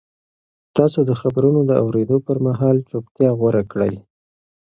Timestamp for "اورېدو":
1.83-2.17